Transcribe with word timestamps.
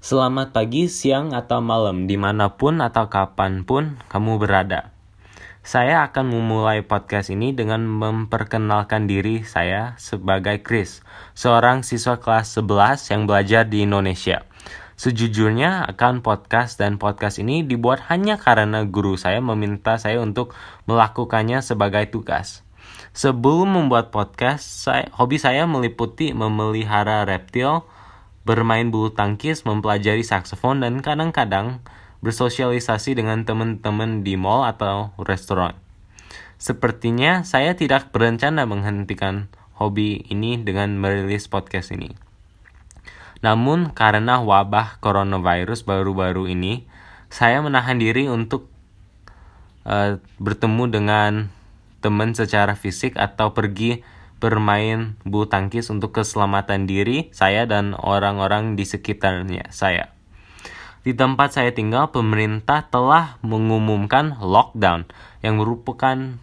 Selamat 0.00 0.56
pagi, 0.56 0.88
siang, 0.88 1.36
atau 1.36 1.60
malam, 1.60 2.08
di 2.08 2.16
mana 2.16 2.56
pun 2.56 2.80
atau 2.80 3.12
kapan 3.12 3.68
pun 3.68 4.00
kamu 4.08 4.40
berada. 4.40 4.96
Saya 5.60 6.08
akan 6.08 6.32
memulai 6.32 6.80
podcast 6.80 7.28
ini 7.28 7.52
dengan 7.52 7.84
memperkenalkan 7.84 9.04
diri 9.04 9.44
saya 9.44 9.92
sebagai 10.00 10.64
Chris, 10.64 11.04
seorang 11.36 11.84
siswa 11.84 12.16
kelas 12.16 12.48
11 12.56 13.12
yang 13.12 13.28
belajar 13.28 13.68
di 13.68 13.84
Indonesia. 13.84 14.40
Sejujurnya 14.96 15.84
akan 15.92 16.24
podcast 16.24 16.80
dan 16.80 16.96
podcast 16.96 17.36
ini 17.36 17.60
dibuat 17.60 18.00
hanya 18.08 18.40
karena 18.40 18.88
guru 18.88 19.20
saya 19.20 19.44
meminta 19.44 20.00
saya 20.00 20.16
untuk 20.24 20.56
melakukannya 20.88 21.60
sebagai 21.60 22.08
tugas. 22.08 22.64
Sebelum 23.12 23.68
membuat 23.68 24.08
podcast, 24.16 24.64
saya, 24.64 25.12
hobi 25.12 25.36
saya 25.36 25.68
meliputi 25.68 26.32
memelihara 26.32 27.28
reptil, 27.28 27.84
bermain 28.50 28.90
bulu 28.90 29.14
tangkis, 29.14 29.62
mempelajari 29.62 30.26
saksofon, 30.26 30.82
dan 30.82 30.98
kadang-kadang 30.98 31.78
bersosialisasi 32.18 33.14
dengan 33.14 33.46
teman-teman 33.46 34.26
di 34.26 34.34
mall 34.34 34.66
atau 34.66 35.14
restoran. 35.22 35.78
Sepertinya 36.58 37.46
saya 37.46 37.78
tidak 37.78 38.10
berencana 38.10 38.66
menghentikan 38.66 39.46
hobi 39.78 40.26
ini 40.26 40.58
dengan 40.58 40.98
merilis 40.98 41.46
podcast 41.46 41.94
ini. 41.94 42.10
Namun 43.38 43.94
karena 43.94 44.42
wabah 44.42 44.98
coronavirus 44.98 45.86
baru-baru 45.86 46.50
ini, 46.50 46.90
saya 47.30 47.62
menahan 47.62 48.02
diri 48.02 48.26
untuk 48.26 48.66
uh, 49.86 50.18
bertemu 50.42 50.84
dengan 50.90 51.32
teman 52.02 52.34
secara 52.34 52.74
fisik 52.74 53.14
atau 53.14 53.54
pergi 53.54 54.02
bermain 54.40 55.20
bulu 55.22 55.46
tangkis 55.46 55.92
untuk 55.92 56.16
keselamatan 56.16 56.88
diri 56.88 57.28
saya 57.30 57.68
dan 57.68 57.92
orang-orang 57.94 58.74
di 58.74 58.88
sekitarnya 58.88 59.68
saya. 59.68 60.16
Di 61.00 61.16
tempat 61.16 61.56
saya 61.56 61.72
tinggal, 61.72 62.12
pemerintah 62.12 62.84
telah 62.88 63.40
mengumumkan 63.40 64.36
lockdown 64.40 65.08
yang 65.40 65.56
merupakan 65.56 66.36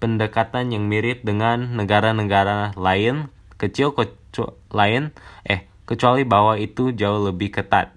pendekatan 0.00 0.72
yang 0.72 0.88
mirip 0.88 1.24
dengan 1.24 1.76
negara-negara 1.76 2.76
lain 2.76 3.28
kecil 3.60 3.92
lain 4.72 5.12
eh 5.44 5.68
kecuali 5.84 6.24
bahwa 6.24 6.56
itu 6.56 6.92
jauh 6.92 7.20
lebih 7.28 7.52
ketat. 7.52 7.92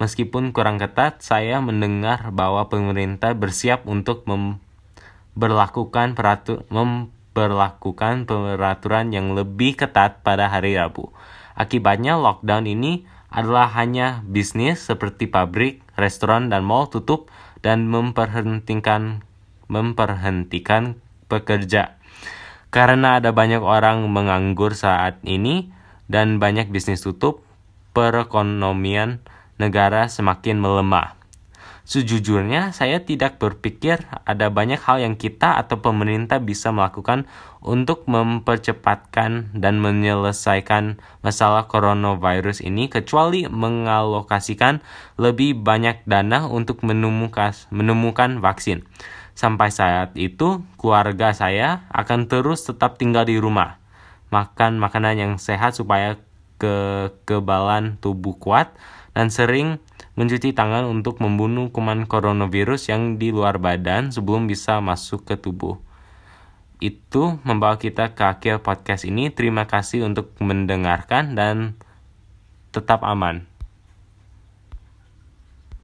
Meskipun 0.00 0.56
kurang 0.56 0.80
ketat, 0.80 1.20
saya 1.20 1.60
mendengar 1.60 2.32
bahwa 2.32 2.72
pemerintah 2.72 3.36
bersiap 3.36 3.84
untuk 3.84 4.24
memperlakukan 4.24 6.16
peratur 6.16 6.64
mem 6.72 7.12
berlakukan 7.30 8.26
peraturan 8.26 9.14
yang 9.14 9.32
lebih 9.36 9.78
ketat 9.78 10.26
pada 10.26 10.50
hari 10.50 10.74
Rabu. 10.74 11.14
Akibatnya 11.54 12.18
lockdown 12.18 12.66
ini 12.66 13.06
adalah 13.30 13.70
hanya 13.78 14.26
bisnis 14.26 14.82
seperti 14.82 15.30
pabrik, 15.30 15.84
restoran, 15.94 16.50
dan 16.50 16.66
mall 16.66 16.90
tutup 16.90 17.30
dan 17.62 17.86
memperhentikan 17.86 19.22
memperhentikan 19.70 20.98
pekerja. 21.30 21.94
Karena 22.74 23.22
ada 23.22 23.30
banyak 23.30 23.62
orang 23.62 24.02
menganggur 24.10 24.74
saat 24.74 25.22
ini 25.22 25.70
dan 26.10 26.42
banyak 26.42 26.74
bisnis 26.74 27.06
tutup, 27.06 27.46
perekonomian 27.94 29.22
negara 29.62 30.10
semakin 30.10 30.58
melemah. 30.58 31.19
Sejujurnya, 31.90 32.70
saya 32.70 33.02
tidak 33.02 33.42
berpikir 33.42 33.98
ada 34.22 34.46
banyak 34.46 34.78
hal 34.78 35.02
yang 35.02 35.18
kita 35.18 35.58
atau 35.58 35.82
pemerintah 35.82 36.38
bisa 36.38 36.70
melakukan 36.70 37.26
untuk 37.58 38.06
mempercepatkan 38.06 39.50
dan 39.58 39.82
menyelesaikan 39.82 41.02
masalah 41.26 41.66
coronavirus 41.66 42.62
ini 42.62 42.86
kecuali 42.86 43.50
mengalokasikan 43.50 44.86
lebih 45.18 45.58
banyak 45.66 46.06
dana 46.06 46.46
untuk 46.46 46.86
menemukan, 46.86 48.30
vaksin. 48.38 48.86
Sampai 49.34 49.74
saat 49.74 50.14
itu, 50.14 50.62
keluarga 50.78 51.34
saya 51.34 51.90
akan 51.90 52.30
terus 52.30 52.70
tetap 52.70 53.02
tinggal 53.02 53.26
di 53.26 53.34
rumah, 53.42 53.82
makan 54.30 54.78
makanan 54.78 55.18
yang 55.18 55.32
sehat 55.42 55.74
supaya 55.74 56.22
kekebalan 56.60 57.96
tubuh 57.98 58.36
kuat, 58.36 58.76
dan 59.16 59.32
sering 59.32 59.80
mencuci 60.14 60.54
tangan 60.54 60.86
untuk 60.86 61.18
membunuh 61.18 61.72
kuman 61.74 62.06
coronavirus 62.06 62.92
yang 62.92 63.16
di 63.16 63.34
luar 63.34 63.58
badan 63.58 64.12
sebelum 64.14 64.46
bisa 64.46 64.78
masuk 64.78 65.26
ke 65.26 65.34
tubuh. 65.40 65.80
Itu 66.78 67.42
membawa 67.42 67.76
kita 67.76 68.14
ke 68.14 68.22
akhir 68.24 68.62
podcast 68.62 69.04
ini. 69.04 69.28
Terima 69.34 69.66
kasih 69.66 70.06
untuk 70.06 70.32
mendengarkan 70.38 71.36
dan 71.36 71.76
tetap 72.70 73.02
aman. 73.02 73.49